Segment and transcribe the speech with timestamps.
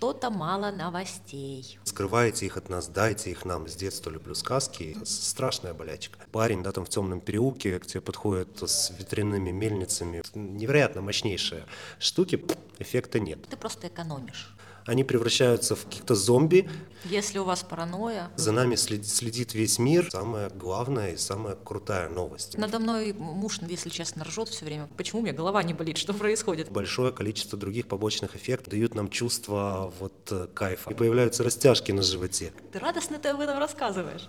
[0.00, 1.78] что-то мало новостей.
[1.84, 3.68] Скрывайте их от нас, дайте их нам.
[3.68, 4.96] С детства люблю сказки.
[5.04, 6.18] Страшная болячка.
[6.32, 10.22] Парень, да, там в темном переулке к тебе подходит с ветряными мельницами.
[10.34, 11.66] Невероятно мощнейшие
[11.98, 12.42] штуки.
[12.78, 13.46] Эффекта нет.
[13.50, 14.56] Ты просто экономишь.
[14.86, 16.68] Они превращаются в каких-то зомби.
[17.04, 18.30] Если у вас паранойя...
[18.36, 20.10] За нами следит, весь мир.
[20.10, 22.58] Самая главная и самая крутая новость.
[22.58, 24.88] Надо мной муж, если честно, ржет все время.
[24.96, 25.96] Почему у меня голова не болит?
[25.96, 26.70] Что происходит?
[26.70, 30.90] Большое количество других побочных эффектов дают нам чувство вот э, кайфа.
[30.90, 32.52] И появляются растяжки на животе.
[32.72, 34.28] Ты радостно ты об этом рассказываешь.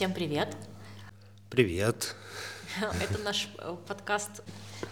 [0.00, 0.56] Всем привет!
[1.50, 2.16] Привет!
[2.80, 4.42] Это наш э, подкаст,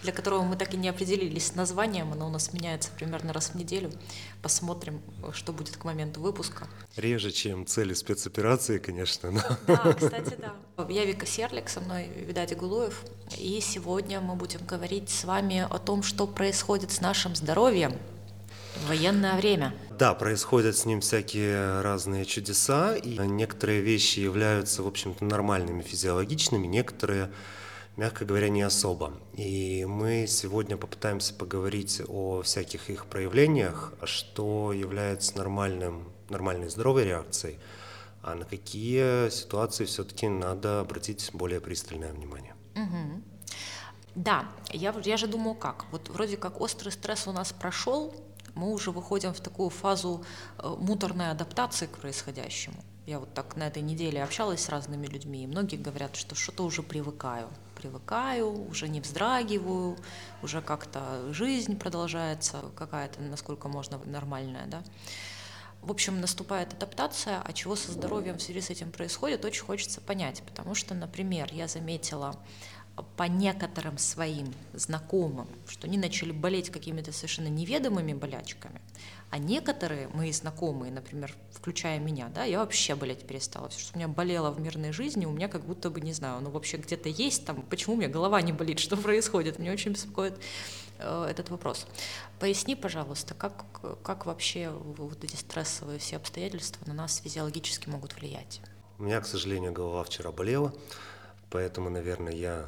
[0.03, 2.13] для которого мы так и не определились с названием.
[2.13, 3.91] Оно у нас меняется примерно раз в неделю.
[4.43, 5.01] Посмотрим,
[5.33, 6.69] что будет к моменту выпуска.
[6.95, 9.31] Реже, чем цели спецоперации, конечно.
[9.31, 9.41] Но...
[9.67, 10.55] Да, кстати, да.
[10.91, 13.03] Я Вика Серлик, со мной Видать Гулуев.
[13.39, 17.95] И сегодня мы будем говорить с вами о том, что происходит с нашим здоровьем
[18.87, 19.75] военное время.
[19.99, 26.67] Да, происходят с ним всякие разные чудеса, и некоторые вещи являются, в общем-то, нормальными, физиологичными,
[26.67, 27.33] некоторые,
[27.97, 29.13] мягко говоря, не особо.
[29.35, 37.59] И мы сегодня попытаемся поговорить о всяких их проявлениях, что является нормальным, нормальной здоровой реакцией,
[38.23, 42.55] а на какие ситуации все-таки надо обратить более пристальное внимание.
[42.77, 43.23] Угу.
[44.15, 45.87] Да, я, я же думаю, как.
[45.93, 48.15] Вот вроде как острый стресс у нас прошел,
[48.55, 50.25] мы уже выходим в такую фазу
[50.59, 52.77] э, муторной адаптации к происходящему.
[53.07, 56.65] Я вот так на этой неделе общалась с разными людьми, и многие говорят, что что-то
[56.65, 57.49] уже привыкаю.
[57.75, 59.97] Привыкаю, уже не вздрагиваю,
[60.43, 64.83] уже как-то жизнь продолжается какая-то, насколько можно, нормальная, да.
[65.81, 70.01] В общем, наступает адаптация, а чего со здоровьем в связи с этим происходит, очень хочется
[70.01, 72.37] понять, потому что, например, я заметила
[73.17, 78.81] по некоторым своим знакомым, что они начали болеть какими-то совершенно неведомыми болячками,
[79.31, 83.69] а некоторые мои знакомые, например, включая меня, да, я вообще болеть перестала.
[83.69, 86.41] Все, что у меня болело в мирной жизни, у меня как будто бы, не знаю,
[86.41, 89.93] ну вообще где-то есть там, почему у меня голова не болит, что происходит, мне очень
[89.93, 90.39] беспокоит
[90.99, 91.87] э, этот вопрос.
[92.39, 93.65] Поясни, пожалуйста, как,
[94.03, 98.61] как вообще вот эти стрессовые все обстоятельства на нас физиологически могут влиять?
[98.99, 100.75] У меня, к сожалению, голова вчера болела,
[101.51, 102.67] поэтому, наверное, я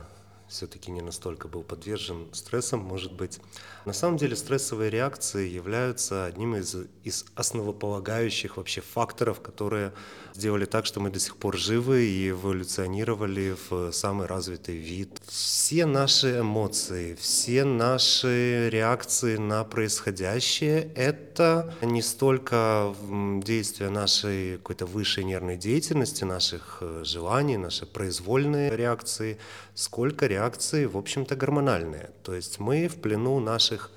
[0.50, 3.38] все-таки не настолько был подвержен стрессам, может быть.
[3.87, 9.93] На самом деле стрессовые реакции являются одним из, из основополагающих вообще факторов, которые
[10.34, 15.21] сделали так, что мы до сих пор живы и эволюционировали в самый развитый вид.
[15.27, 22.94] Все наши эмоции, все наши реакции на происходящее— это не столько
[23.43, 29.38] действия нашей какой-то высшей нервной деятельности, наших э, желаний, наши произвольные реакции,
[29.75, 30.40] сколько реакции,
[30.87, 32.11] в общем-то, гормональные.
[32.23, 33.91] То есть мы в плену наших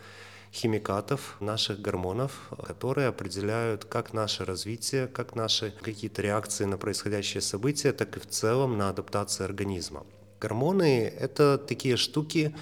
[0.53, 2.31] химикатов, наших гормонов,
[2.65, 8.27] которые определяют как наше развитие, как наши какие-то реакции на происходящие события, так и в
[8.27, 10.05] целом на адаптацию организма.
[10.39, 12.55] Гормоны— это такие штуки,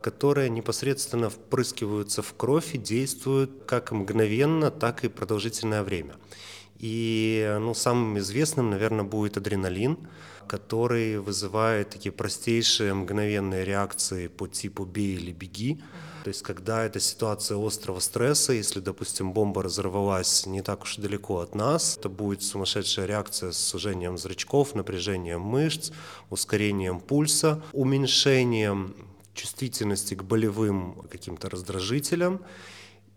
[0.00, 6.16] которые непосредственно впрыскиваются в кровь и действуют как мгновенно, так и продолжительное время.
[6.78, 9.98] И ну, самым известным, наверное, будет адреналин,
[10.46, 15.80] который вызывает такие простейшие мгновенные реакции по типу «бей или беги».
[16.24, 21.40] То есть, когда это ситуация острого стресса, если, допустим, бомба разорвалась не так уж далеко
[21.40, 25.90] от нас, это будет сумасшедшая реакция с сужением зрачков, напряжением мышц,
[26.30, 28.94] ускорением пульса, уменьшением
[29.34, 32.40] чувствительности к болевым каким-то раздражителям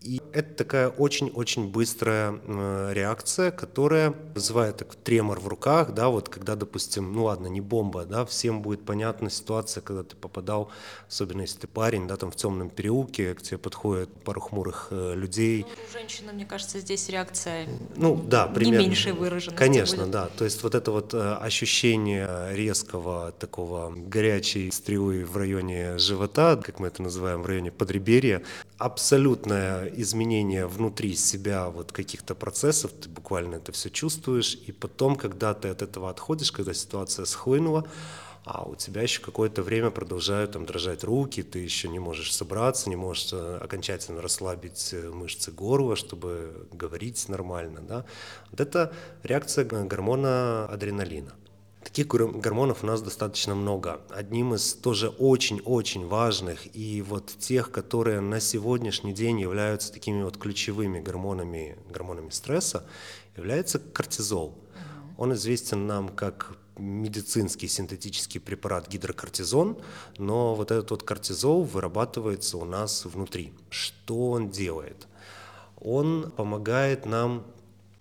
[0.02, 6.30] и это такая очень-очень быстрая э, реакция, которая вызывает так, тремор в руках, да, вот
[6.30, 10.70] когда, допустим, ну ладно, не бомба, да, всем будет понятна ситуация, когда ты попадал,
[11.10, 15.16] особенно если ты парень, да, там в темном переулке, к тебе подходят пару хмурых э,
[15.16, 15.66] людей.
[15.68, 18.80] Ну, у женщины, мне кажется, здесь реакция ну, да, примерно.
[18.80, 19.58] не меньше выражена.
[19.58, 20.12] Конечно, будет.
[20.12, 26.56] да, то есть вот это вот э, ощущение резкого такого горячей стрелы в районе живота,
[26.58, 28.44] как мы это называем, в районе подреберья,
[28.78, 35.54] абсолютное изменение внутри себя вот каких-то процессов, ты буквально это все чувствуешь, и потом, когда
[35.54, 37.88] ты от этого отходишь, когда ситуация схлынула,
[38.46, 42.90] а у тебя еще какое-то время продолжают там дрожать руки, ты еще не можешь собраться,
[42.90, 48.06] не можешь э, окончательно расслабить э, мышцы горла, чтобы говорить нормально, да.
[48.52, 48.94] Вот это
[49.24, 51.34] реакция гормона адреналина.
[51.88, 54.02] Таких гормонов у нас достаточно много.
[54.10, 60.38] Одним из тоже очень-очень важных и вот тех, которые на сегодняшний день являются такими вот
[60.38, 62.86] ключевыми гормонами, гормонами стресса,
[63.38, 64.54] является кортизол.
[65.18, 69.78] Он известен нам как медицинский синтетический препарат гидрокортизон,
[70.18, 73.54] но вот этот вот кортизол вырабатывается у нас внутри.
[73.70, 75.08] Что он делает?
[75.80, 77.46] Он помогает нам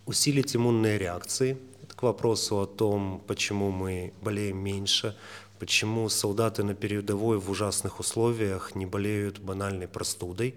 [0.05, 1.57] усилить иммунные реакции.
[1.97, 5.17] К вопросу о том, почему мы болеем меньше,
[5.57, 10.53] почему солдаты на передовой в ужасных условиях не болеют банальной простудой.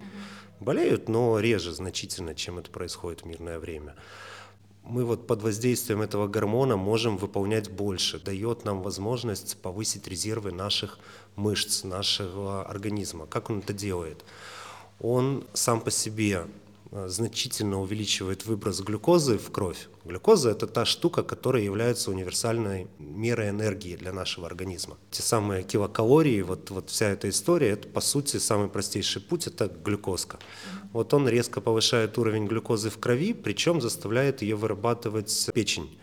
[0.59, 3.95] Болеют, но реже значительно, чем это происходит в мирное время
[4.83, 10.97] мы вот под воздействием этого гормона можем выполнять больше, дает нам возможность повысить резервы наших
[11.35, 13.27] мышц, нашего организма.
[13.27, 14.25] Как он это делает?
[14.99, 16.47] Он сам по себе
[16.91, 19.87] значительно увеличивает выброс глюкозы в кровь.
[20.03, 24.97] Глюкоза– это та штука, которая является универсальной мерой энергии для нашего организма.
[25.09, 29.67] Те самые килокалории, вот, вот вся эта история, это по сути самый простейший путь– это
[29.67, 30.39] глюкозка.
[30.91, 35.97] Вот он резко повышает уровень глюкозы в крови, причем заставляет ее вырабатывать печень.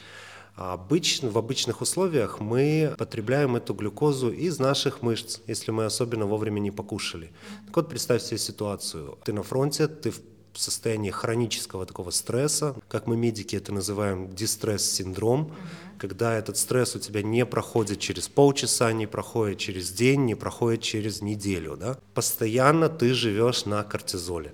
[0.56, 6.58] Обычно, в обычных условиях мы потребляем эту глюкозу из наших мышц, если мы особенно вовремя
[6.58, 7.30] не покушали.
[7.66, 9.18] Так вот, представь себе ситуацию.
[9.24, 10.20] Ты на фронте, ты в
[10.58, 15.54] состоянии хронического такого стресса, как мы медики это называем дистресс-синдром, угу.
[15.98, 20.82] когда этот стресс у тебя не проходит через полчаса, не проходит через день, не проходит
[20.82, 21.76] через неделю.
[21.76, 21.98] Да?
[22.14, 24.52] Постоянно ты живешь на кортизоле.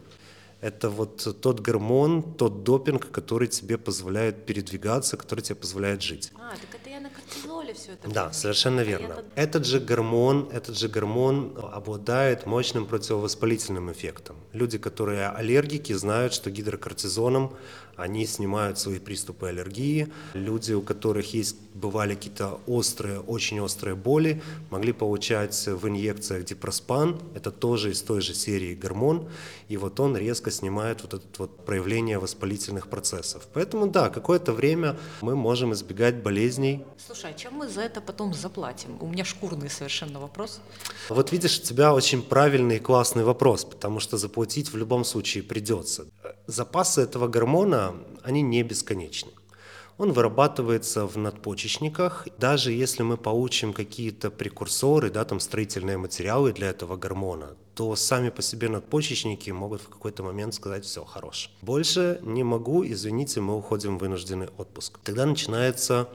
[0.61, 6.33] Это вот тот гормон, тот допинг, который тебе позволяет передвигаться, который тебе позволяет жить.
[6.37, 6.67] А, это
[7.35, 8.09] кортизоле все это.
[8.11, 9.17] Да, совершенно а верно.
[9.35, 14.37] А Этот же гормон, этот же гормон обладает мощным противовоспалительным эффектом.
[14.53, 17.57] Люди, которые аллергики, знают, что гидрокортизоном
[17.97, 20.09] они снимают свои приступы аллергии.
[20.35, 27.21] Люди, у которых есть, бывали какие-то острые, очень острые боли, могли получать в инъекциях дипроспан,
[27.35, 29.29] это тоже из той же серии гормон,
[29.69, 33.49] и вот он резко снимает вот это вот проявление воспалительных процессов.
[33.53, 36.85] Поэтому да, какое-то время мы можем избегать болезней.
[37.05, 38.97] Слушай, а чем мы за это потом заплатим?
[39.01, 40.61] У меня шкурный совершенно вопрос.
[41.09, 45.43] Вот видишь, у тебя очень правильный и классный вопрос, потому что заплатить в любом случае
[45.43, 46.07] придется.
[46.47, 49.31] Запасы этого гормона, они не бесконечны.
[49.97, 52.27] Он вырабатывается в надпочечниках.
[52.39, 58.29] Даже если мы получим какие-то прекурсоры, да, там строительные материалы для этого гормона, то сами
[58.29, 61.51] по себе надпочечники могут в какой-то момент сказать «все, хорош».
[61.63, 64.99] Больше не могу, извините, мы уходим в вынужденный отпуск.
[65.03, 66.09] Тогда начинается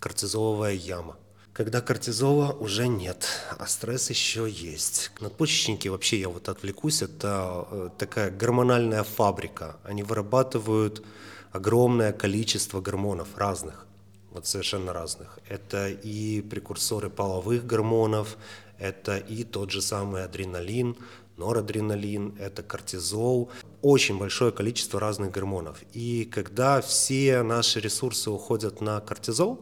[0.00, 1.16] кортизоловая яма
[1.52, 3.26] когда кортизола уже нет,
[3.58, 5.10] а стресс еще есть.
[5.20, 9.76] Надпочечники, вообще я вот отвлекусь, это э, такая гормональная фабрика.
[9.82, 11.04] Они вырабатывают
[11.52, 13.86] огромное количество гормонов разных,
[14.30, 15.38] вот совершенно разных.
[15.48, 18.36] Это и прекурсоры половых гормонов,
[18.78, 20.96] это и тот же самый адреналин,
[21.36, 23.50] норадреналин, это кортизол,
[23.82, 25.82] очень большое количество разных гормонов.
[25.92, 29.60] И когда все наши ресурсы уходят на кортизол,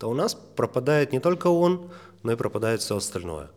[0.00, 1.90] то у нас пропадает не только он,
[2.22, 3.50] но и пропадает все остальное.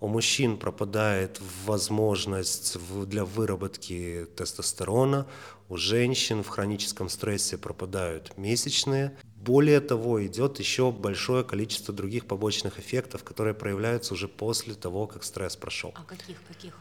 [0.00, 5.26] У мужчин пропадает возможность для выработки тестостерона,
[5.68, 9.16] у женщин в хроническом стрессе пропадают месячные.
[9.36, 15.22] Более того, идет еще большое количество других побочных эффектов, которые проявляются уже после того, как
[15.22, 15.92] стресс прошел.
[15.94, 16.74] А каких, каких?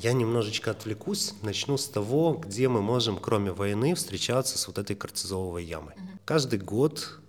[0.00, 4.96] Я немножечко отвлекусь, начну с того, где мы можем, кроме войны, встречаться с вот этой
[4.96, 5.94] кортизоловой ямой.
[5.94, 6.18] Угу.
[6.24, 7.20] Каждый год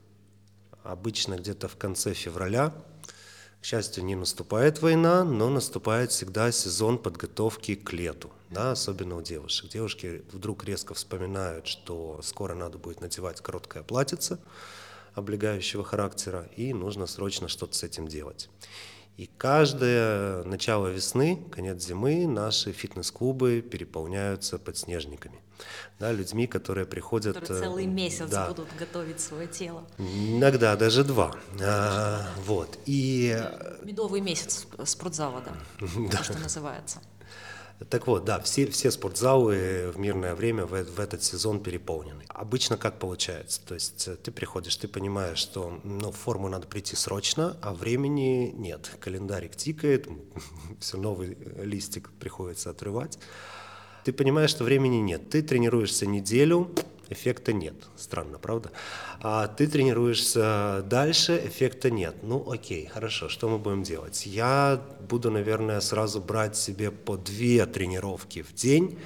[0.88, 2.74] обычно где-то в конце февраля.
[3.62, 9.22] К счастью, не наступает война, но наступает всегда сезон подготовки к лету, да, особенно у
[9.22, 9.70] девушек.
[9.70, 14.40] Девушки вдруг резко вспоминают, что скоро надо будет надевать короткое платьице
[15.16, 18.50] облегающего характера, и нужно срочно что-то с этим делать.
[19.18, 25.42] И каждое начало весны, конец зимы наши фитнес-клубы переполняются подснежниками.
[26.00, 27.34] Да, людьми, которые приходят...
[27.36, 29.88] Которые целый э, месяц да, будут готовить свое тело.
[29.98, 31.36] Иногда даже два.
[31.60, 32.78] А, вот.
[32.86, 33.44] И...
[33.82, 35.54] Медовый месяц спортзала, да,
[36.12, 36.18] да.
[36.18, 37.02] то, что называется.
[37.90, 42.24] Так вот, да, все, все спортзалы в мирное время в, в этот сезон переполнены.
[42.30, 43.62] Обычно как получается?
[43.66, 47.76] То есть э, ты приходишь, ты понимаешь, что ну, в форму надо прийти срочно, а
[47.76, 48.92] времени нет.
[49.00, 50.08] Календарик тикает,
[50.80, 53.20] все новый листик приходится отрывать.
[54.04, 55.30] Ты понимаешь, что времени нет.
[55.30, 56.72] Ты тренируешься неделю,
[57.10, 57.76] эффекта нет.
[57.96, 58.72] Странно, правда?
[59.22, 62.16] А ты тренируешься дальше, эффекта нет.
[62.24, 64.26] Ну, окей, хорошо, что мы будем делать?
[64.26, 68.98] Я буду, наверное, сразу брать себе по две тренировки в день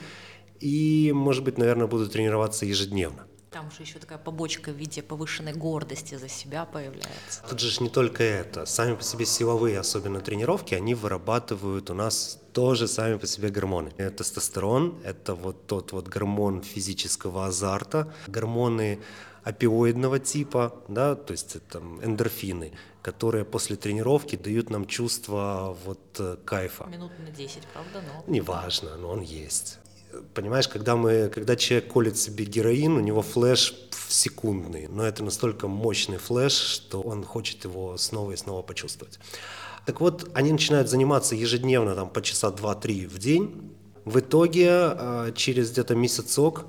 [0.60, 3.26] и, может быть, наверное, буду тренироваться ежедневно.
[3.52, 7.44] Там же еще такая побочка в виде повышенной гордости за себя появляется.
[7.50, 8.66] Тут же не только это.
[8.66, 13.90] Сами по себе силовые, особенно тренировки, они вырабатывают у нас тоже сами по себе гормоны.
[13.92, 18.14] Тестостерон– это вот тот вот гормон физического азарта.
[18.28, 19.02] Гормоны
[19.44, 26.38] опиоидного типа, да, то есть там эндорфины, которые после тренировки дают нам чувство вот э,
[26.46, 26.86] кайфа.
[26.86, 28.02] Минут на 10, правда?
[28.02, 28.34] Но...
[28.34, 29.81] Неважно, но он есть.
[30.34, 33.74] Понимаешь, когда, мы, когда человек колет себе героин, у него флеш
[34.08, 39.20] секундный, но это настолько мощный флеш, что он хочет его снова и снова почувствовать.
[39.86, 43.72] Так вот, они начинают заниматься ежедневно, там, по часа 2-3 в день.
[44.06, 46.66] В итоге, а, через где-то месяцок,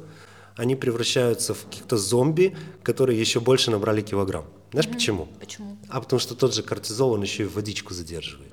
[0.56, 4.44] они превращаются в каких-то зомби, которые еще больше набрали килограмм.
[4.70, 4.92] Знаешь mm-hmm.
[4.92, 5.28] почему?
[5.40, 5.78] Почему?
[5.88, 8.52] А потому что тот же кортизол, он еще и водичку задерживает.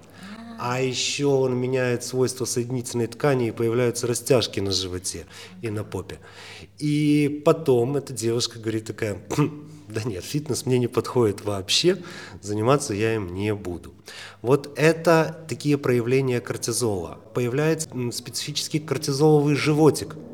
[0.61, 5.25] А еще он меняет свойства соединительной ткани, и появляются растяжки на животе
[5.61, 6.19] и на попе.
[6.77, 11.97] И потом эта девушка говорит такая, «Хм, да нет, фитнес мне не подходит вообще,
[12.41, 13.93] заниматься я им не буду.
[14.41, 17.19] Вот это такие проявления кортизола.
[17.33, 20.15] Появляется специфический кортизоловый животик–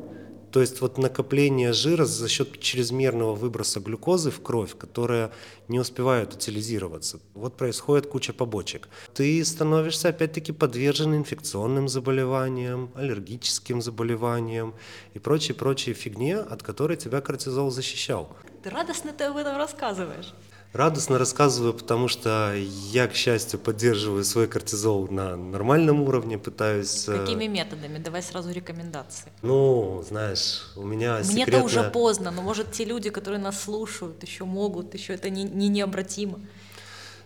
[0.56, 5.34] то есть вот накопление жира за счет чрезмерного выброса глюкозы в кровь, которая
[5.68, 7.20] не успевает утилизироваться.
[7.34, 8.88] Вот происходит куча побочек.
[9.14, 14.76] Ты становишься опять-таки подвержен инфекционным заболеваниям, аллергическим заболеваниям
[15.14, 18.34] и прочей-прочей фигне, от которой тебя кортизол защищал.
[18.64, 20.34] Ты радостно ты об этом рассказываешь.
[20.76, 27.08] Радостно рассказываю, потому что я, к счастью, поддерживаю свой кортизол на нормальном уровне, пытаюсь...
[27.08, 27.98] Э, Какими методами?
[27.98, 29.32] Давай сразу рекомендации.
[29.42, 31.64] Ну, знаешь, у меня Мне-то секретная...
[31.64, 35.70] уже поздно, но может те люди, которые нас слушают, еще могут, еще это не, не
[35.70, 36.42] необратимо.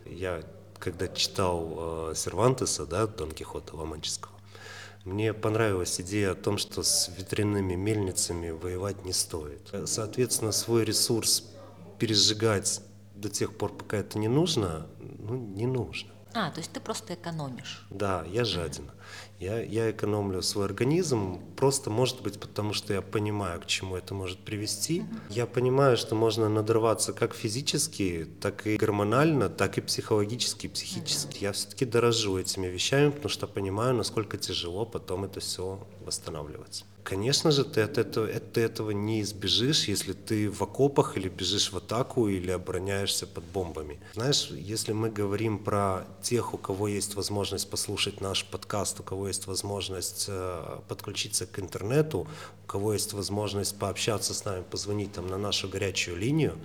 [0.05, 0.43] Я,
[0.77, 4.33] когда читал э, Сервантеса, да, Дон Кихота Ломанческого,
[5.05, 9.73] мне понравилась идея о том, что с ветряными мельницами воевать не стоит.
[9.85, 11.45] Соответственно, свой ресурс
[11.97, 12.81] пережигать
[13.19, 16.11] до тех пор, пока это не нужно, ну, не нужно.
[16.33, 17.85] А, то есть ты просто экономишь.
[17.89, 18.91] Да, я жаден.
[19.39, 24.13] Я, я экономлю свой организм, просто, может быть, потому что я понимаю, к чему это
[24.13, 25.01] может привести.
[25.01, 25.07] Угу.
[25.29, 31.37] Я понимаю, что можно надрываться как физически, так и гормонально, так и психологически, психически.
[31.37, 31.43] Угу.
[31.45, 36.85] Я все-таки дорожу этими вещами, потому что понимаю, насколько тяжело потом это все восстанавливать.
[37.09, 41.71] Конечно же, ты от этого, ты этого не избежишь, если ты в окопах или бежишь
[41.71, 43.99] в атаку или обороняешься под бомбами.
[44.13, 49.27] Знаешь, если мы говорим про тех, у кого есть возможность послушать наш подкаст, у кого
[49.27, 52.27] есть возможность э, подключиться к интернету,
[52.65, 56.59] у кого есть возможность пообщаться с нами, позвонить там на нашу горячую линию,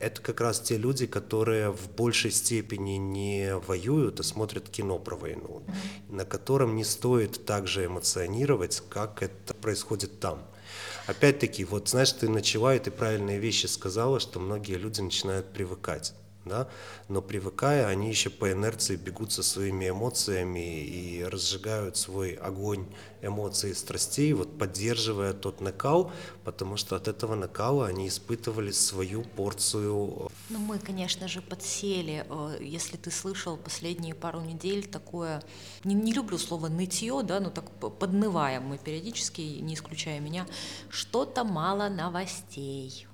[0.00, 5.14] это как раз те люди, которые в большей степени не воюют, а смотрят кино про
[5.14, 6.14] войну, mm-hmm.
[6.16, 10.42] на котором не стоит так же эмоционировать, как это происходит там.
[11.06, 16.14] Опять-таки, вот знаешь, ты начала, и ты правильные вещи сказала, что многие люди начинают привыкать
[16.44, 16.68] да,
[17.08, 22.86] но привыкая, они еще по инерции бегут со своими эмоциями и разжигают свой огонь
[23.22, 26.12] эмоций и страстей, вот поддерживая тот накал,
[26.44, 30.30] потому что от этого накала они испытывали свою порцию.
[30.48, 35.42] Ну, мы, конечно же, подсели, э, если ты слышал последние пару недель такое,
[35.84, 40.46] не, не люблю слово нытье, да, но так поднываем мы периодически, не исключая меня,
[40.88, 43.06] что-то мало новостей,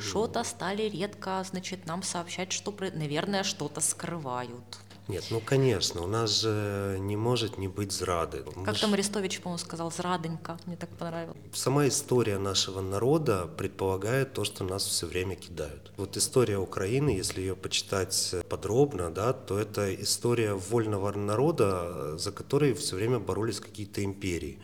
[0.00, 4.78] что-то стали редко, значит, нам сообщать, что, наверное, что-то скрывают.
[5.08, 8.42] Нет, ну конечно, у нас же не может не быть зрады.
[8.42, 11.38] Как Мы там Арестович, по-моему, сказал, зрадонька, мне так понравилось.
[11.54, 15.92] Сама история нашего народа предполагает то, что нас все время кидают.
[15.96, 22.74] Вот история Украины, если ее почитать подробно, да, то это история вольного народа, за который
[22.74, 24.58] все время боролись какие-то империи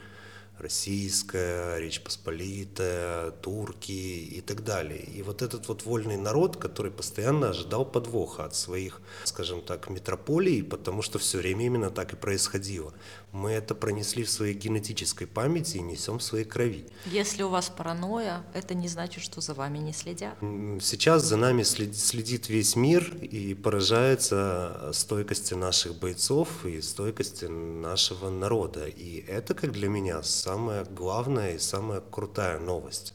[0.58, 5.02] российская, Речь Посполитая, турки и так далее.
[5.02, 10.62] И вот этот вот вольный народ, который постоянно ожидал подвоха от своих, скажем так, метрополий,
[10.62, 12.92] потому что все время именно так и происходило.
[13.34, 16.86] Мы это пронесли в своей генетической памяти и несем в своей крови.
[17.06, 20.36] Если у вас паранойя, это не значит, что за вами не следят.
[20.80, 28.86] Сейчас за нами следит весь мир и поражается стойкости наших бойцов и стойкости нашего народа.
[28.86, 33.14] И это, как для меня, самая главная и самая крутая новость.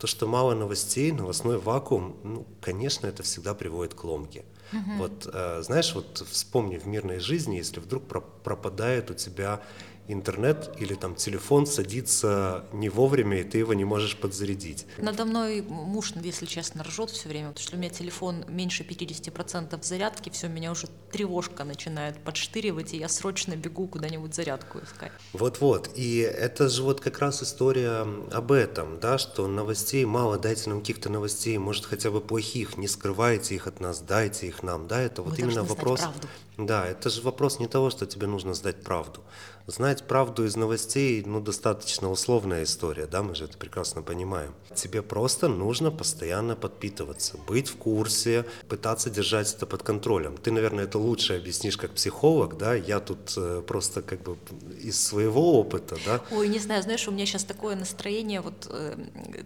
[0.00, 4.44] То, что мало новостей, новостной вакуум, ну, конечно, это всегда приводит к ломке.
[4.96, 8.04] Вот, э, знаешь, вот вспомни в мирной жизни, если вдруг
[8.42, 9.60] пропадает у тебя
[10.08, 14.86] интернет или там телефон садится не вовремя, и ты его не можешь подзарядить.
[14.98, 19.82] Надо мной муж, если честно, ржет все время, потому что у меня телефон меньше 50%
[19.82, 25.12] зарядки, все, меня уже тревожка начинает подштыривать, и я срочно бегу куда-нибудь зарядку искать.
[25.32, 30.70] Вот-вот, и это же вот как раз история об этом, да, что новостей мало, дайте
[30.70, 34.88] нам каких-то новостей, может хотя бы плохих, не скрывайте их от нас, дайте их нам,
[34.88, 36.00] да, это вот Мы именно вопрос...
[36.00, 36.28] Правду.
[36.58, 39.24] Да, это же вопрос не того, что тебе нужно сдать правду.
[39.66, 44.54] Знать правду из новостей, ну, достаточно условная история, да, мы же это прекрасно понимаем.
[44.74, 50.36] Тебе просто нужно постоянно подпитываться, быть в курсе, пытаться держать это под контролем.
[50.36, 54.36] Ты, наверное, это лучше объяснишь как психолог, да, я тут э, просто как бы
[54.80, 56.20] из своего опыта, да.
[56.32, 58.96] Ой, не знаю, знаешь, у меня сейчас такое настроение, вот э,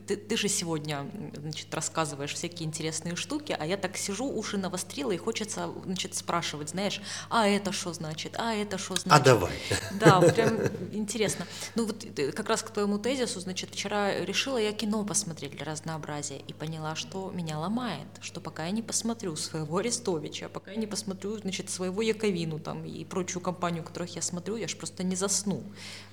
[0.06, 5.12] ты, ты же сегодня, значит, рассказываешь всякие интересные штуки, а я так сижу, уши навострила,
[5.12, 9.20] и хочется, значит, спрашивать, знаешь, а это что значит, а это что значит.
[9.20, 9.52] А давай.
[10.00, 10.58] Да, прям
[10.92, 11.46] интересно.
[11.74, 15.64] Ну вот э, как раз к твоему тезису, значит, вчера решила я кино посмотреть для
[15.64, 20.76] разнообразия и поняла, что меня ломает, что пока я не посмотрю своего Арестовича, пока я
[20.76, 25.02] не посмотрю, значит, своего Яковину там и прочую компанию, которых я смотрю, я же просто
[25.02, 25.62] не засну.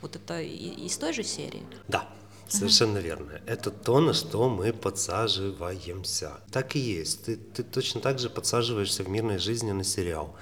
[0.02, 1.64] Вот это из той же серии?
[1.88, 2.08] Да,
[2.54, 3.06] Совершенно угу.
[3.06, 3.42] верно.
[3.48, 6.34] Это то, на что мы подсаживаемся.
[6.52, 7.26] Так и есть.
[7.26, 10.36] Ты, ты точно так же подсаживаешься в мирной жизни на сериал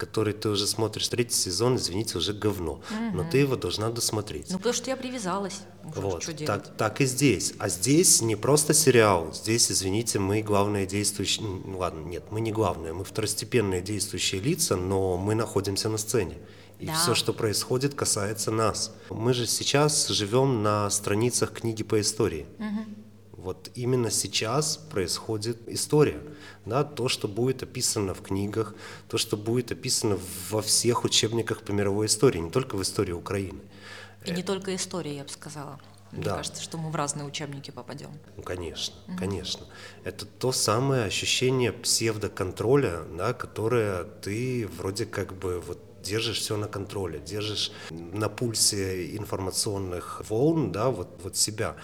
[0.00, 2.72] который ты уже смотришь третий сезон, извините, уже говно.
[2.72, 3.16] Угу.
[3.16, 4.46] Но ты его должна досмотреть.
[4.50, 5.60] Ну, потому что я привязалась.
[5.82, 7.52] Вот, что так, так и здесь.
[7.58, 9.32] А здесь не просто сериал.
[9.34, 11.46] Здесь, извините, мы главные действующие...
[11.46, 16.38] Ну, ладно, нет, мы не главные, мы второстепенные действующие лица, но мы находимся на сцене.
[16.78, 16.94] И да.
[16.94, 18.94] все, что происходит, касается нас.
[19.10, 22.46] Мы же сейчас живем на страницах книги по истории.
[22.58, 22.99] Угу.
[23.42, 26.20] Вот именно сейчас происходит история.
[26.66, 28.74] Да, то, что будет описано в книгах,
[29.08, 30.18] то, что будет описано
[30.50, 33.60] во всех учебниках по мировой истории, не только в истории Украины.
[34.26, 35.80] И не только история, я бы сказала.
[36.12, 36.36] Мне да.
[36.36, 38.10] кажется, что мы в разные учебники попадем.
[38.36, 39.16] Ну, конечно, угу.
[39.16, 39.66] конечно.
[40.04, 46.66] Это то самое ощущение псевдоконтроля, да, которое ты вроде как бы вот держишь все на
[46.66, 51.76] контроле, держишь на пульсе информационных волн, да, вот, вот себя.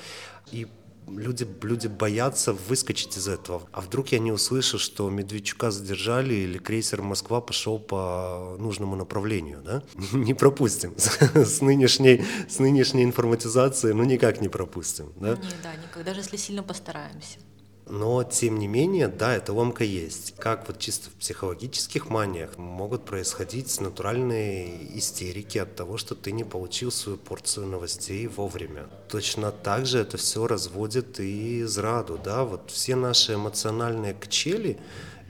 [0.50, 0.66] И
[1.08, 3.62] люди, люди боятся выскочить из этого.
[3.72, 9.62] А вдруг я не услышу, что Медведчука задержали или крейсер Москва пошел по нужному направлению,
[9.64, 9.82] да?
[10.12, 10.94] Не пропустим.
[10.96, 15.30] С нынешней, с нынешней информатизацией, ну никак не пропустим, да?
[15.36, 17.38] Не, да, никогда, даже если сильно постараемся.
[17.88, 20.34] Но, тем не менее, да, эта ломка есть.
[20.38, 26.42] Как вот чисто в психологических маниях могут происходить натуральные истерики от того, что ты не
[26.42, 28.88] получил свою порцию новостей вовремя.
[29.08, 34.78] Точно так же это все разводит и зраду, да, вот все наши эмоциональные качели,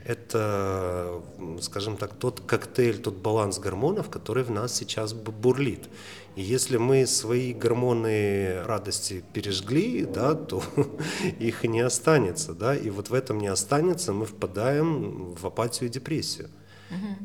[0.07, 1.21] это,
[1.59, 5.89] скажем так, тот коктейль, тот баланс гормонов, который в нас сейчас бурлит.
[6.37, 10.63] И если мы свои гормоны радости пережгли, да, то
[11.39, 12.53] их не останется.
[12.53, 12.73] Да?
[12.73, 16.49] И вот в этом не останется, мы впадаем в апатию и депрессию.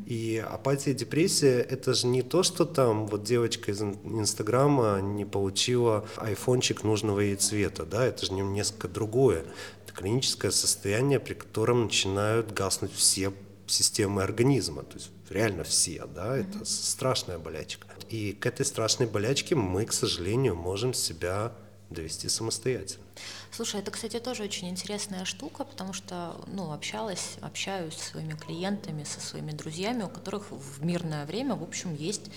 [0.05, 6.05] И апатия, депрессия– это же не то, что там вот девочка из Инстаграма не получила
[6.17, 9.45] айфончик нужного ей цвета, да, это же несколько другое.
[9.85, 13.31] Это клиническое состояние, при котором начинают гаснуть все
[13.67, 17.87] системы организма, то есть реально все, да, это страшная болячка.
[18.09, 21.53] И к этой страшной болячке мы, к сожалению, можем себя
[21.89, 23.02] довести самостоятельно.
[23.51, 29.03] Слушай, это, кстати, тоже очень интересная штука, потому что, ну, общалась, общаюсь со своими клиентами,
[29.03, 32.31] со своими друзьями, у которых в мирное время, в общем, есть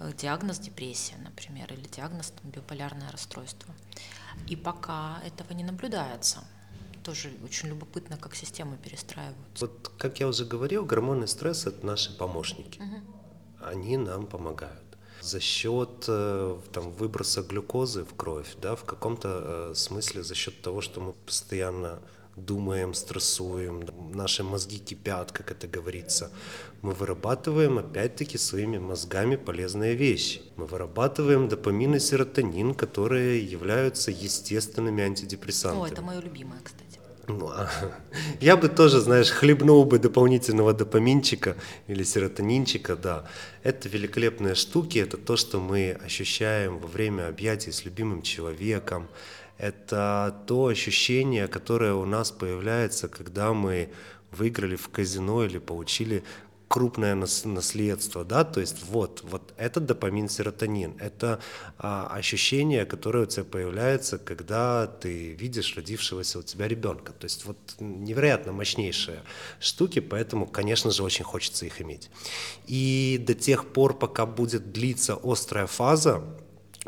[0.00, 3.74] э, диагноз депрессия, например, или диагноз там, биполярное расстройство.
[4.48, 6.44] И пока этого не наблюдается,
[7.02, 9.66] тоже очень любопытно, как системы перестраиваются.
[9.66, 12.80] Вот, как я уже говорил, гормоны стресса– это наши помощники.
[12.80, 13.66] Угу.
[13.66, 14.85] Они нам помогают
[15.26, 19.28] за счет э, там, выброса глюкозы в кровь, да, в каком-то
[19.70, 21.98] э, смысле за счет того, что мы постоянно
[22.36, 23.84] думаем, стрессуем,
[24.14, 26.30] наши мозги кипят, как это говорится.
[26.82, 30.42] Мы вырабатываем, опять-таки, своими мозгами полезные вещи.
[30.56, 35.90] Мы вырабатываем допамин и серотонин, которые являются естественными антидепрессантами.
[35.90, 36.85] О, это мое любимое, кстати.
[37.28, 37.68] Ну, а,
[38.40, 41.56] я бы тоже, знаешь, хлебнул бы дополнительного допаминчика
[41.88, 43.28] или серотонинчика, да.
[43.64, 49.08] Это великолепные штуки, это то, что мы ощущаем во время объятий с любимым человеком.
[49.58, 53.88] Это то ощущение, которое у нас появляется, когда мы
[54.30, 56.22] выиграли в казино или получили
[56.68, 61.40] крупное наследство, да, то есть вот, вот это допамин, серотонин, это
[61.78, 67.44] а, ощущение, которое у тебя появляется, когда ты видишь родившегося у тебя ребенка, то есть
[67.44, 69.22] вот невероятно мощнейшие
[69.60, 72.10] штуки, поэтому, конечно же, очень хочется их иметь.
[72.66, 76.24] И до тех пор, пока будет длиться острая фаза,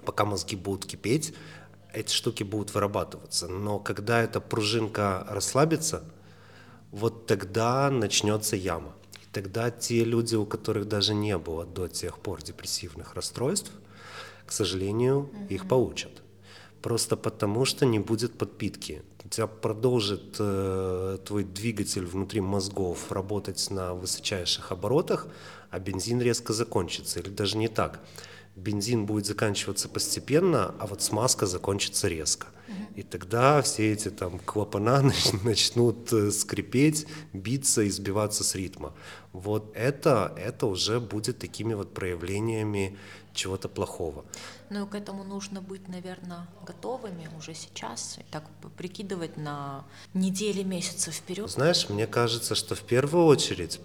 [0.04, 1.34] пока мозги будут кипеть,
[1.92, 6.02] эти штуки будут вырабатываться, но когда эта пружинка расслабится,
[6.90, 8.97] вот тогда начнется яма
[9.32, 13.70] тогда те люди, у которых даже не было до тех пор депрессивных расстройств,
[14.46, 15.48] к сожалению, mm-hmm.
[15.48, 16.22] их получат.
[16.82, 19.02] Просто потому, что не будет подпитки.
[19.24, 25.26] У тебя продолжит э, твой двигатель внутри мозгов работать на высочайших оборотах,
[25.70, 27.20] а бензин резко закончится.
[27.20, 28.00] Или даже не так.
[28.56, 32.46] бензин будет заканчиваться постепенно, а вот смазка закончится резко.
[32.96, 35.12] И тогда все эти там клапана
[35.44, 38.94] начнут э, скрипеть, биться и сбиваться с ритма.
[39.38, 42.96] Вот это, это уже будет такими вот проявлениями
[43.34, 44.24] чего-то плохого.
[44.70, 48.44] Ну и к этому нужно быть, наверное, готовыми уже сейчас, и так
[48.76, 51.50] прикидывать на недели, месяцы вперед.
[51.50, 53.80] Знаешь, мне кажется, что в первую очередь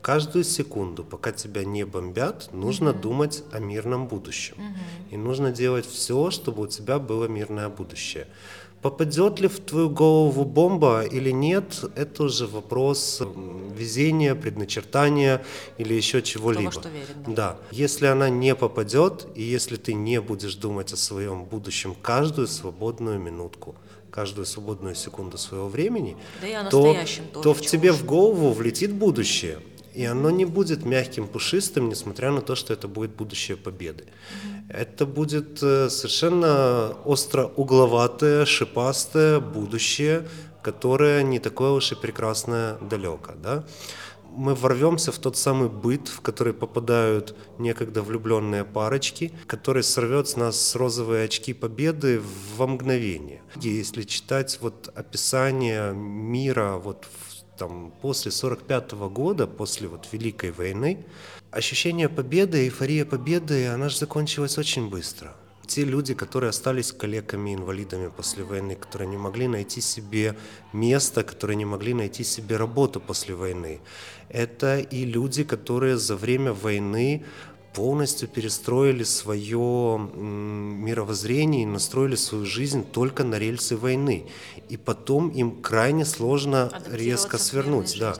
[0.00, 3.00] каждую секунду, пока тебя не бомбят, нужно mm-hmm.
[3.00, 4.56] думать о мирном будущем.
[4.56, 5.14] Mm-hmm.
[5.14, 8.26] И нужно делать все, чтобы у тебя было мирное будущее.
[8.86, 13.20] Попадет ли в твою голову бомба или нет, это уже вопрос
[13.76, 15.44] везения, предначертания
[15.76, 16.70] или еще чего-либо.
[16.70, 17.32] Того, что верит, да.
[17.34, 17.56] да.
[17.72, 23.18] Если она не попадет, и если ты не будешь думать о своем будущем каждую свободную
[23.18, 23.74] минутку,
[24.12, 26.96] каждую свободную секунду своего времени, да то,
[27.42, 29.58] то в тебе в голову влетит будущее.
[29.96, 34.04] И оно не будет мягким, пушистым, несмотря на то, что это будет будущее победы.
[34.68, 40.28] Это будет э, совершенно остро-угловатое, шипастое будущее,
[40.62, 43.32] которое не такое уж и прекрасное далеко.
[43.42, 43.64] Да?
[44.36, 50.36] мы ворвемся в тот самый быт, в который попадают некогда влюбленные парочки, который сорвет с
[50.36, 52.20] нас розовые очки победы
[52.56, 53.42] во мгновение.
[53.56, 57.25] Если читать вот описание мира вот в
[57.56, 61.04] там, после 45 года, после вот Великой войны,
[61.50, 65.34] ощущение победы, эйфория победы, она же закончилась очень быстро.
[65.66, 70.36] Те люди, которые остались калеками, инвалидами после войны, которые не могли найти себе
[70.72, 73.80] место, которые не могли найти себе работу после войны,
[74.28, 77.24] это и люди, которые за время войны
[77.76, 84.24] полностью перестроили свое мировоззрение и настроили свою жизнь только на рельсы войны.
[84.70, 87.98] И потом им крайне сложно резко свернуть.
[88.00, 88.16] Да.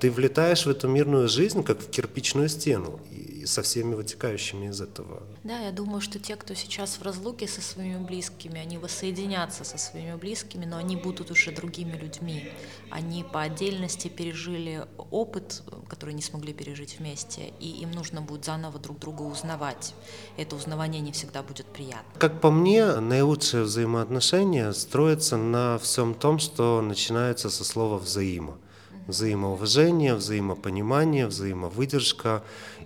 [0.00, 4.80] Ты влетаешь в эту мирную жизнь, как в кирпичную стену и со всеми вытекающими из
[4.80, 5.22] этого.
[5.44, 9.78] Да, я думаю, что те, кто сейчас в разлуке со своими близкими, они воссоединятся со
[9.78, 12.50] своими близкими, но они будут уже другими людьми.
[12.90, 18.78] Они по отдельности пережили опыт, который не смогли пережить вместе, и им нужно будет заново
[18.78, 19.94] друг друга узнавать.
[20.36, 22.18] Это узнавание не всегда будет приятно.
[22.18, 28.58] Как по мне, наилучшие взаимоотношения строятся на всем том, что начинается со слова «взаимо»
[29.10, 32.42] взаимоуважение, взаимопонимание, взаимовыдержка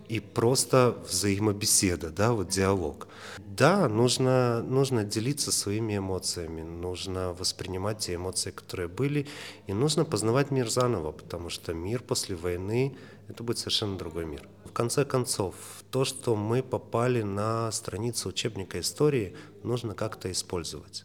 [0.08, 3.08] и просто взаимобеседа, да, вот диалог.
[3.38, 9.26] Да, нужно, нужно делиться своими эмоциями, нужно воспринимать те эмоции, которые были,
[9.66, 12.96] и нужно познавать мир заново, потому что мир после войны–
[13.28, 14.48] это будет совершенно другой мир.
[14.64, 15.54] В конце концов,
[15.90, 21.04] то, что мы попали на страницу учебника истории, нужно как-то использовать.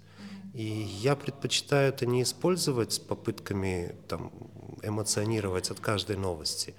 [0.53, 4.31] И я предпочитаю это не использовать с попытками там,
[4.81, 6.73] эмоционировать от каждой новости,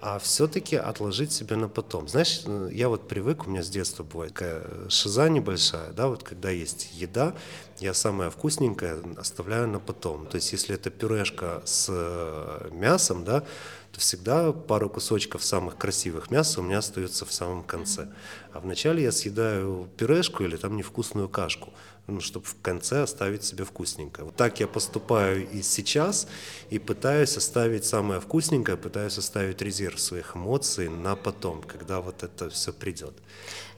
[0.00, 2.08] а все-таки отложить себе на потом.
[2.08, 6.50] Знаешь, я вот привык, у меня с детства бывает такая шиза небольшая, да, вот когда
[6.50, 7.34] есть еда,
[7.78, 10.26] я самое вкусненькое оставляю на потом.
[10.26, 13.44] То есть если это пюрешка с э, мясом, да,
[13.92, 18.08] то всегда пару кусочков самых красивых мяса у меня остается в самом конце.
[18.52, 21.72] А вначале я съедаю пюрешку или там невкусную кашку
[22.10, 24.26] ну, чтобы в конце оставить себе вкусненькое.
[24.26, 26.26] Вот так я поступаю и сейчас,
[26.68, 32.50] и пытаюсь оставить самое вкусненькое, пытаюсь оставить резерв своих эмоций на потом, когда вот это
[32.50, 33.14] все придет.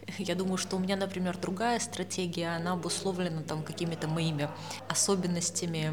[0.19, 4.49] Я думаю, что у меня, например, другая стратегия, она обусловлена там какими-то моими
[4.89, 5.93] особенностями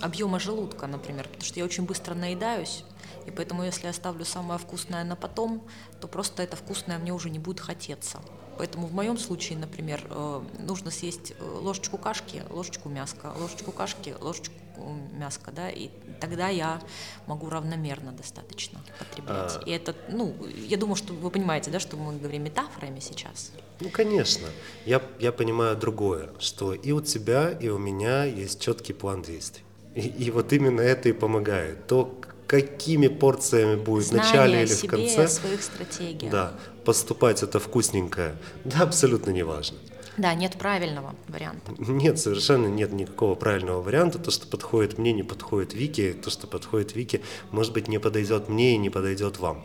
[0.00, 2.84] объема желудка, например, потому что я очень быстро наедаюсь,
[3.26, 5.66] и поэтому если я оставлю самое вкусное на потом,
[6.00, 8.20] то просто это вкусное мне уже не будет хотеться.
[8.56, 14.14] Поэтому в моем случае, например, э, нужно съесть э, ложечку кашки, ложечку мяска, ложечку кашки,
[14.20, 14.54] ложечку
[15.12, 16.80] мяска, да, и тогда я
[17.26, 19.56] могу равномерно достаточно потреблять.
[19.56, 19.62] А...
[19.66, 23.52] И это, ну, я думаю, что вы понимаете, да, что мы говорим метафорами сейчас.
[23.80, 24.46] Ну, конечно.
[24.86, 29.64] Я, я понимаю другое, что и у тебя, и у меня есть четкий план действий.
[29.94, 31.86] И, и вот именно это и помогает.
[31.86, 35.28] То, какими порциями будет Знание в начале или себе, в конце.
[35.28, 36.32] Своих стратегиях.
[36.32, 39.78] Да, поступать это вкусненькое, да, абсолютно не важно.
[40.16, 41.72] Да, нет правильного варианта.
[41.78, 44.18] Нет, совершенно нет никакого правильного варианта.
[44.18, 46.12] То, что подходит мне, не подходит Вике.
[46.12, 49.64] То, что подходит Вике, может быть, не подойдет мне и не подойдет вам.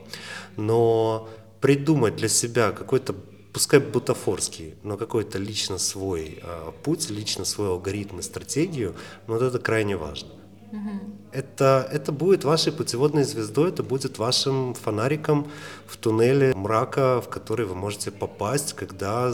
[0.58, 1.30] Но
[1.62, 3.16] придумать для себя какой-то
[3.54, 8.96] пускай бутафорский, но какой-то лично свой э, путь, лично свой алгоритм и стратегию,
[9.28, 10.30] ну, вот это крайне важно.
[11.32, 15.50] Это, это будет вашей путеводной звездой, это будет вашим фонариком
[15.88, 19.34] в туннеле мрака, в который вы можете попасть, когда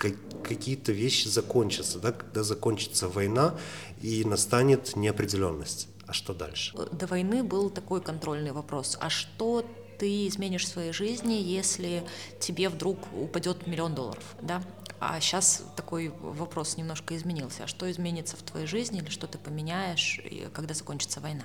[0.00, 3.54] какие-то вещи закончатся, да, когда закончится война
[4.02, 5.88] и настанет неопределенность.
[6.06, 6.76] А что дальше?
[6.92, 8.98] До войны был такой контрольный вопрос.
[9.00, 9.64] А что
[9.98, 12.02] ты изменишь в своей жизни, если
[12.40, 14.62] тебе вдруг упадет миллион долларов, да?
[14.98, 17.64] А сейчас такой вопрос немножко изменился.
[17.64, 20.20] А что изменится в твоей жизни или что ты поменяешь,
[20.52, 21.44] когда закончится война?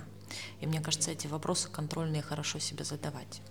[0.61, 3.41] И мне кажется, эти вопросы контрольные хорошо себе задавать.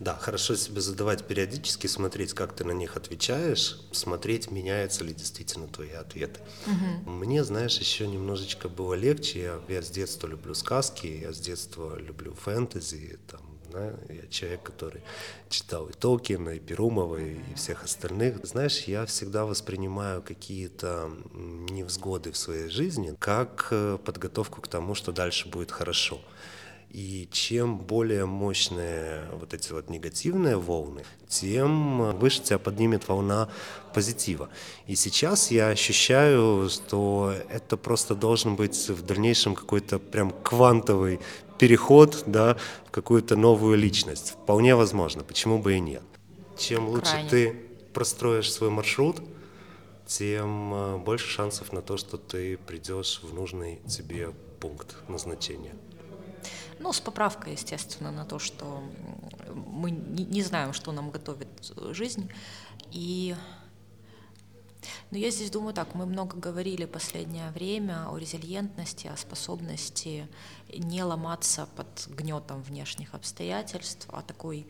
[0.00, 5.68] Да, хорошо себе задавать периодически, смотреть, как ты на них отвечаешь, смотреть, меняются ли действительно
[5.68, 6.40] твои ответы.
[6.66, 7.10] Угу.
[7.10, 9.42] Мне, знаешь, еще немножечко было легче.
[9.42, 13.94] Я, я с детства люблю сказки, я с детства люблю фэнтези, там, да?
[14.08, 15.02] Я человек, который
[15.50, 18.46] читал и Толкина, и Перумова, и всех остальных.
[18.46, 25.12] Знаешь, я всегда воспринимаю какие-то невзгоды в своей жизни как э, подготовку к тому, что
[25.12, 26.22] дальше будет хорошо.
[26.90, 33.48] И чем более мощные вот эти вот негативные волны, тем выше тебя поднимет волна
[33.94, 34.48] позитива.
[34.88, 41.20] И сейчас я ощущаю, что это просто должен быть в дальнейшем какой-то прям квантовый
[41.58, 44.32] переход да, в какую-то новую личность.
[44.42, 46.02] Вполне возможно, почему бы и нет.
[46.58, 47.28] Чем лучше Крайне.
[47.28, 47.56] ты
[47.94, 49.22] простроишь свой маршрут,
[50.06, 55.74] тем э, больше шансов на то, что ты придешь в нужный тебе пункт назначения.
[56.80, 58.82] Ну, с поправкой, естественно, на то, что
[59.54, 61.48] мы не знаем, что нам готовит
[61.92, 62.30] жизнь.
[62.90, 63.36] И
[65.10, 70.26] но я здесь думаю так, мы много говорили последнее время о резильентности, о способности
[70.72, 74.66] не ломаться под гнетом внешних обстоятельств, о такой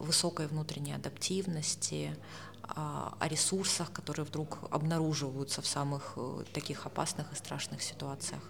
[0.00, 2.16] высокой внутренней адаптивности,
[2.62, 8.40] о ресурсах, которые вдруг обнаруживаются в самых э, таких опасных и страшных ситуациях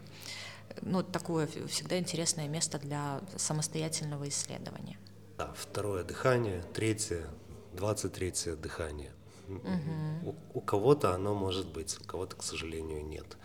[0.80, 4.98] ну, такое всегда интересное место для самостоятельного исследования.
[5.38, 7.26] Да, второе дыхание, третье,
[7.72, 9.12] двадцать третье дыхание.
[9.48, 10.30] Угу.
[10.54, 13.36] У, у кого-то оно может быть, у кого-то, к сожалению, нет.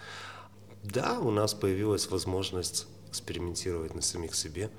[0.84, 4.70] Да, у нас появилась возможность экспериментировать на самих себе,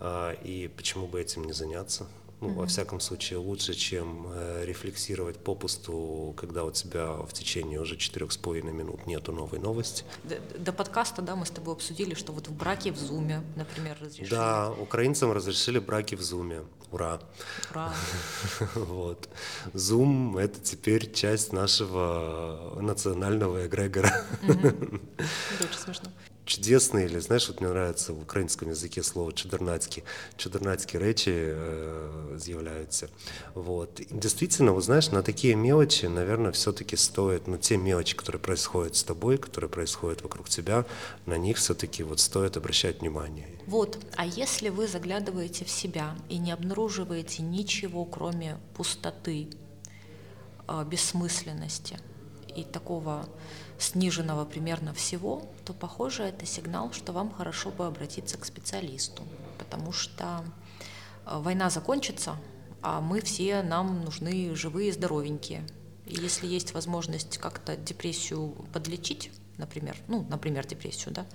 [0.00, 2.06] а, и почему бы этим не заняться?
[2.44, 7.96] Ну, во всяком случае, лучше, чем э, рефлексировать попусту, когда у тебя в течение уже
[7.96, 10.04] четырех с половиной минут нету новой новости.
[10.24, 13.96] До, до подкаста, да, мы с тобой обсудили, что вот в браке в Зуме, например,
[14.00, 14.28] разрешили.
[14.28, 16.62] Да, украинцам разрешили браки в Зуме.
[16.92, 17.18] Ура!
[17.70, 17.92] Ура!
[18.74, 19.28] вот.
[19.72, 24.12] Зум— это теперь часть нашего национального эгрегора.
[24.42, 26.10] Это очень смешно
[26.44, 30.02] чудесные, или знаешь, вот мне нравится в украинском языке слово чудернацькі,
[30.36, 33.08] чудернацькі речи э, з'являются.
[33.54, 34.00] Вот.
[34.00, 38.96] И действительно, вот знаешь, на такие мелочи, наверное, все-таки стоит, ну, те мелочи, которые происходят
[38.96, 40.84] с тобой, которые происходят вокруг тебя,
[41.26, 43.48] на них все-таки вот стоит обращать внимание.
[43.66, 49.48] Вот, а если вы заглядываете в себя и не обнаруживаете ничего, кроме пустоты,
[50.68, 51.98] э, бессмысленности
[52.54, 53.26] и такого
[53.84, 59.22] сниженного примерно всего, то, похоже, это сигнал, что вам хорошо бы обратиться к специалисту,
[59.58, 60.44] потому что
[61.26, 62.36] э, война закончится,
[62.82, 65.66] а мы все, нам нужны живые, здоровенькие.
[66.06, 71.26] И если есть возможность как-то депрессию подлечить, например, ну, например, депрессию, да,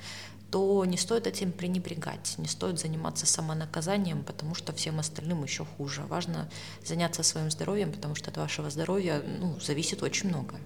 [0.51, 6.01] то не стоит этим пренебрегать, не стоит заниматься самонаказанием, потому что всем остальным еще хуже.
[6.07, 6.49] Важно
[6.83, 10.61] заняться своим здоровьем, потому что от вашего здоровья ну, зависит очень многое.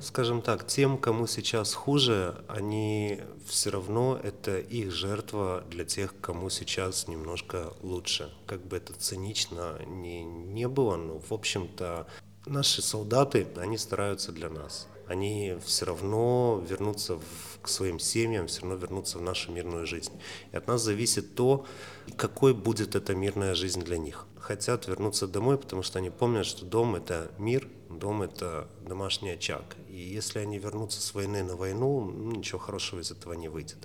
[0.00, 6.50] Скажем так, тем, кому сейчас хуже, они все равно это их жертва для тех, кому
[6.50, 8.32] сейчас немножко лучше.
[8.46, 12.06] Как бы это цинично не, не было, но в общем-то
[12.46, 18.76] наши солдаты, они стараются для нас они все равно вернутся в, своим семьям, все равно
[18.76, 20.12] вернутся в нашу мирную жизнь.
[20.52, 21.66] И от нас зависит то,
[22.16, 24.26] какой будет эта мирная жизнь для них.
[24.40, 29.76] Хотят вернуться домой, потому что они помнят, что дом– это мир, дом– это домашний очаг.
[29.88, 33.78] И если они вернутся с войны на войну, ну, ничего хорошего из этого не выйдет.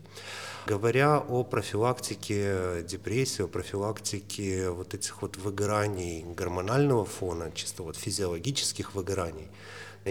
[0.65, 8.96] Говоря о профилактике депрессии, о профилактике вот этих вот выгораний гормонального фона, чисто вот физиологических
[8.96, 9.50] выгораний,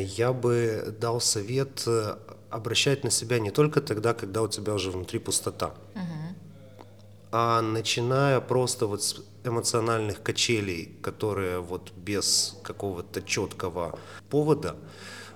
[0.00, 2.16] я бы дал совет э,
[2.50, 6.84] обращать на себя не только тогда, когда у тебя уже внутри пустота, угу.
[7.32, 13.98] а начиная просто вот с эмоциональных качелей, которые вот без какого-то четкого
[14.30, 14.76] повода,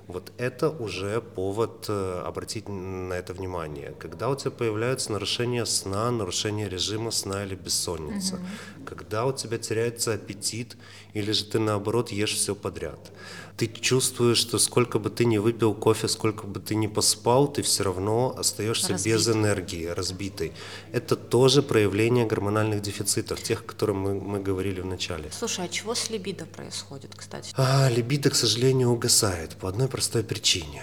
[0.06, 3.92] вот это уже повод э, обратить на это внимание.
[3.98, 8.84] Когда у тебя появляются нарушения сна, нарушение режима сна или бессонница, угу.
[8.86, 10.76] когда у тебя теряется аппетит,
[11.16, 13.12] или же ты наоборот ешь все подряд
[13.56, 17.62] ты чувствуешь, что сколько бы ты ни выпил кофе, сколько бы ты ни поспал, ты
[17.62, 19.14] все равно остаешься Разбит.
[19.14, 20.52] без энергии, разбитый.
[20.92, 25.30] Это тоже проявление гормональных дефицитов, тех, о которых мы, мы говорили в начале.
[25.32, 27.52] Слушай, а чего с либидо происходит, кстати?
[27.56, 30.82] А, либидо, к сожалению, угасает по одной простой причине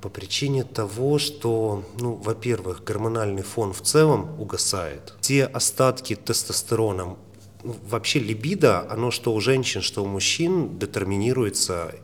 [0.00, 5.14] по причине того, что, ну, во-первых, гормональный фон в целом угасает.
[5.20, 7.16] Те остатки тестостерона
[7.62, 11.94] вообще либидо, оно что у женщин, что у мужчин детерминируется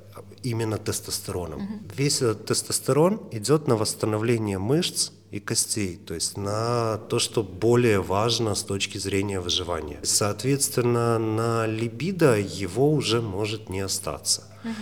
[0.43, 1.63] именно тестостероном.
[1.63, 1.73] Угу.
[1.97, 8.01] Весь этот тестостерон идет на восстановление мышц и костей, то есть на то, что более
[8.01, 9.99] важно с точки зрения выживания.
[10.03, 14.45] Соответственно, на либидо его уже может не остаться.
[14.65, 14.73] Угу.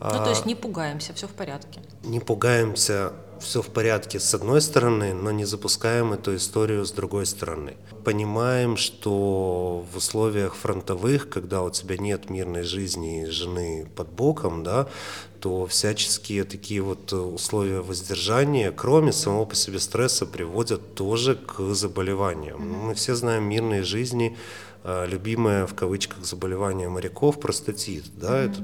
[0.00, 1.80] Ну, то есть не пугаемся, все в порядке.
[2.04, 7.26] Не пугаемся, все в порядке с одной стороны, но не запускаем эту историю с другой
[7.26, 7.76] стороны.
[8.04, 14.62] Понимаем, что в условиях фронтовых, когда у тебя нет мирной жизни и жены под боком,
[14.62, 14.88] да,
[15.40, 22.60] то всяческие такие вот условия воздержания, кроме самого по себе стресса, приводят тоже к заболеваниям.
[22.60, 24.36] Мы все знаем мирные жизни,
[24.84, 28.52] любимое в кавычках заболевание моряков простатит, да, mm-hmm.
[28.52, 28.62] это